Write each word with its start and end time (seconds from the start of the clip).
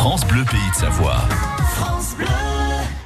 France 0.00 0.26
Bleu 0.26 0.44
Pays 0.44 0.58
de 0.70 0.74
Savoie. 0.74 1.28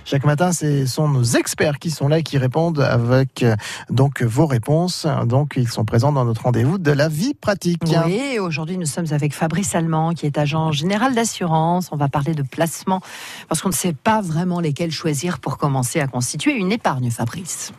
Chaque 0.05 0.25
matin, 0.25 0.53
ce 0.53 0.87
sont 0.87 1.09
nos 1.09 1.25
experts 1.25 1.81
qui 1.81 1.91
sont 1.91 2.07
là 2.07 2.21
et 2.21 2.23
qui 2.23 2.39
répondent 2.39 2.79
avec 2.79 3.43
euh, 3.43 3.57
donc 3.91 4.23
vos 4.23 4.47
réponses. 4.47 5.05
Donc, 5.25 5.55
ils 5.57 5.69
sont 5.69 5.85
présents 5.85 6.13
dans 6.13 6.25
notre 6.25 6.43
rendez-vous 6.43 6.79
de 6.79 6.93
la 6.93 7.09
vie 7.09 7.35
pratique. 7.35 7.83
Oui, 8.07 8.39
aujourd'hui, 8.39 8.79
nous 8.79 8.87
sommes 8.87 9.09
avec 9.11 9.35
Fabrice 9.35 9.75
Allemand, 9.75 10.13
qui 10.13 10.27
est 10.27 10.39
agent 10.39 10.71
général 10.71 11.17
d'assurance. 11.17 11.89
On 11.91 11.97
va 11.97 12.07
parler 12.07 12.33
de 12.33 12.45
placement 12.45 13.01
parce 13.49 13.61
qu'on 13.61 13.71
ne 13.71 13.75
sait 13.75 13.93
pas 13.93 14.21
vraiment 14.21 14.61
lesquels 14.61 14.93
choisir 14.93 15.41
pour 15.41 15.59
commencer 15.59 15.99
à 15.99 16.07
constituer 16.07 16.53
une 16.53 16.71
épargne, 16.71 17.11
Fabrice. 17.11 17.73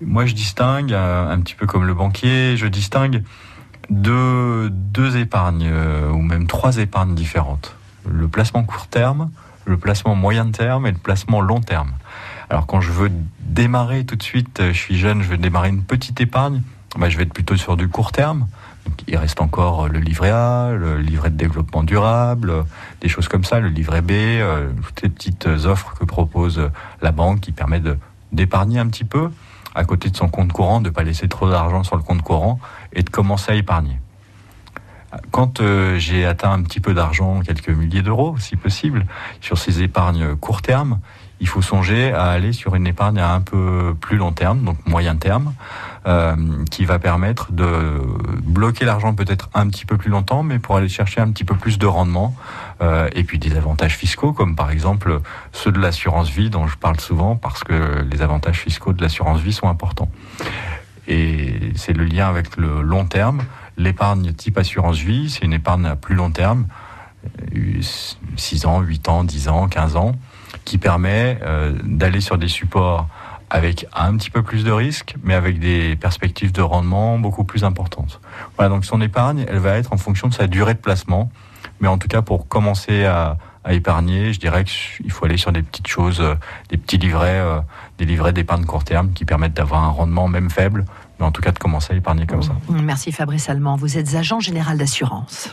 Moi, 0.00 0.26
je 0.26 0.34
distingue, 0.34 0.92
euh, 0.92 1.30
un 1.30 1.40
petit 1.40 1.54
peu 1.54 1.68
comme 1.68 1.86
le 1.86 1.94
banquier, 1.94 2.56
je 2.56 2.66
distingue 2.66 3.22
deux, 3.90 4.70
deux 4.70 5.18
épargnes, 5.18 5.70
euh, 5.70 6.10
ou 6.10 6.20
même 6.20 6.48
trois 6.48 6.78
épargnes 6.78 7.14
différentes. 7.14 7.76
Le 8.08 8.28
placement 8.28 8.64
court 8.64 8.86
terme, 8.86 9.30
le 9.66 9.76
placement 9.76 10.14
moyen 10.14 10.50
terme 10.50 10.86
et 10.86 10.92
le 10.92 10.98
placement 10.98 11.40
long 11.40 11.60
terme. 11.60 11.92
Alors 12.48 12.66
quand 12.66 12.80
je 12.80 12.90
veux 12.90 13.10
démarrer 13.40 14.04
tout 14.04 14.16
de 14.16 14.22
suite, 14.22 14.60
je 14.60 14.76
suis 14.76 14.98
jeune, 14.98 15.22
je 15.22 15.28
veux 15.28 15.38
démarrer 15.38 15.68
une 15.68 15.82
petite 15.82 16.20
épargne, 16.20 16.62
bah, 16.98 17.08
je 17.08 17.16
vais 17.16 17.22
être 17.22 17.32
plutôt 17.32 17.56
sur 17.56 17.76
du 17.76 17.88
court 17.88 18.12
terme. 18.12 18.48
il 19.06 19.16
reste 19.16 19.40
encore 19.40 19.88
le 19.88 20.00
livret 20.00 20.30
A, 20.30 20.72
le 20.72 20.98
livret 20.98 21.30
de 21.30 21.36
développement 21.36 21.84
durable, 21.84 22.64
des 23.00 23.08
choses 23.08 23.28
comme 23.28 23.44
ça, 23.44 23.60
le 23.60 23.68
livret 23.68 24.02
B, 24.02 24.10
euh, 24.10 24.70
toutes 24.82 25.02
les 25.02 25.08
petites 25.08 25.46
offres 25.46 25.94
que 25.94 26.04
propose 26.04 26.70
la 27.00 27.12
banque 27.12 27.40
qui 27.40 27.52
permettent 27.52 27.88
d'épargner 28.32 28.78
un 28.78 28.88
petit 28.88 29.04
peu 29.04 29.30
à 29.74 29.84
côté 29.84 30.10
de 30.10 30.16
son 30.16 30.28
compte 30.28 30.52
courant, 30.52 30.80
de 30.80 30.88
ne 30.88 30.94
pas 30.94 31.02
laisser 31.02 31.28
trop 31.28 31.48
d'argent 31.48 31.84
sur 31.84 31.96
le 31.96 32.02
compte 32.02 32.22
courant 32.22 32.58
et 32.92 33.02
de 33.02 33.10
commencer 33.10 33.52
à 33.52 33.54
épargner. 33.54 33.98
Quand 35.30 35.60
euh, 35.60 35.98
j'ai 35.98 36.24
atteint 36.24 36.52
un 36.52 36.62
petit 36.62 36.80
peu 36.80 36.94
d'argent, 36.94 37.40
quelques 37.40 37.70
milliers 37.70 38.02
d'euros 38.02 38.36
si 38.38 38.56
possible, 38.56 39.06
sur 39.40 39.58
ces 39.58 39.82
épargnes 39.82 40.36
court 40.36 40.62
terme, 40.62 41.00
il 41.40 41.48
faut 41.48 41.62
songer 41.62 42.12
à 42.12 42.26
aller 42.26 42.52
sur 42.52 42.74
une 42.74 42.86
épargne 42.86 43.18
à 43.18 43.32
un 43.32 43.40
peu 43.40 43.94
plus 43.98 44.18
long 44.18 44.32
terme, 44.32 44.62
donc 44.62 44.76
moyen 44.86 45.16
terme, 45.16 45.54
euh, 46.06 46.36
qui 46.70 46.84
va 46.84 46.98
permettre 46.98 47.50
de 47.52 47.98
bloquer 48.42 48.84
l'argent 48.84 49.14
peut-être 49.14 49.48
un 49.54 49.66
petit 49.68 49.86
peu 49.86 49.96
plus 49.96 50.10
longtemps, 50.10 50.42
mais 50.42 50.58
pour 50.58 50.76
aller 50.76 50.88
chercher 50.88 51.20
un 51.20 51.30
petit 51.30 51.44
peu 51.44 51.54
plus 51.54 51.78
de 51.78 51.86
rendement, 51.86 52.36
euh, 52.82 53.08
et 53.14 53.24
puis 53.24 53.38
des 53.38 53.56
avantages 53.56 53.96
fiscaux, 53.96 54.32
comme 54.32 54.54
par 54.54 54.70
exemple 54.70 55.20
ceux 55.52 55.72
de 55.72 55.80
l'assurance 55.80 56.28
vie 56.28 56.50
dont 56.50 56.66
je 56.66 56.76
parle 56.76 57.00
souvent, 57.00 57.36
parce 57.36 57.64
que 57.64 58.04
les 58.10 58.20
avantages 58.20 58.58
fiscaux 58.58 58.92
de 58.92 59.00
l'assurance 59.00 59.40
vie 59.40 59.54
sont 59.54 59.68
importants. 59.68 60.10
Et 61.08 61.72
c'est 61.74 61.94
le 61.94 62.04
lien 62.04 62.28
avec 62.28 62.56
le 62.56 62.82
long 62.82 63.06
terme. 63.06 63.40
L'épargne 63.76 64.32
type 64.32 64.58
assurance 64.58 64.98
vie, 64.98 65.30
c'est 65.30 65.44
une 65.44 65.52
épargne 65.52 65.86
à 65.86 65.96
plus 65.96 66.14
long 66.14 66.30
terme, 66.30 66.66
6 68.36 68.66
ans, 68.66 68.80
8 68.80 69.08
ans, 69.08 69.24
10 69.24 69.48
ans, 69.48 69.68
15 69.68 69.96
ans, 69.96 70.12
qui 70.64 70.78
permet 70.78 71.38
euh, 71.42 71.72
d'aller 71.82 72.20
sur 72.20 72.38
des 72.38 72.48
supports 72.48 73.08
avec 73.50 73.86
un 73.92 74.16
petit 74.16 74.30
peu 74.30 74.42
plus 74.42 74.64
de 74.64 74.70
risques, 74.70 75.16
mais 75.24 75.34
avec 75.34 75.58
des 75.58 75.96
perspectives 75.96 76.52
de 76.52 76.62
rendement 76.62 77.18
beaucoup 77.18 77.44
plus 77.44 77.64
importantes. 77.64 78.20
Voilà, 78.56 78.68
donc 78.68 78.84
son 78.84 79.00
épargne, 79.00 79.44
elle 79.48 79.58
va 79.58 79.76
être 79.76 79.92
en 79.92 79.96
fonction 79.96 80.28
de 80.28 80.34
sa 80.34 80.46
durée 80.46 80.74
de 80.74 80.78
placement. 80.78 81.30
Mais 81.80 81.88
en 81.88 81.98
tout 81.98 82.08
cas, 82.08 82.22
pour 82.22 82.46
commencer 82.46 83.04
à, 83.04 83.38
épargner, 83.68 84.32
je 84.32 84.40
dirais 84.40 84.64
qu'il 84.64 85.10
faut 85.10 85.24
aller 85.26 85.36
sur 85.36 85.52
des 85.52 85.62
petites 85.62 85.86
choses, 85.86 86.20
euh, 86.20 86.34
des 86.70 86.76
petits 86.76 86.96
livrets, 86.96 87.40
euh, 87.40 87.60
des 87.98 88.04
livrets 88.04 88.32
d'épargne 88.32 88.64
court 88.64 88.84
terme 88.84 89.12
qui 89.12 89.24
permettent 89.24 89.54
d'avoir 89.54 89.84
un 89.84 89.88
rendement 89.88 90.28
même 90.28 90.50
faible, 90.50 90.84
mais 91.18 91.26
en 91.26 91.30
tout 91.30 91.42
cas 91.42 91.52
de 91.52 91.58
commencer 91.58 91.92
à 91.92 91.96
épargner 91.96 92.26
comme 92.26 92.42
ça. 92.42 92.52
Merci 92.68 93.12
Fabrice 93.12 93.48
Allemand, 93.50 93.76
vous 93.76 93.98
êtes 93.98 94.14
agent 94.14 94.40
général 94.40 94.78
d'assurance. 94.78 95.52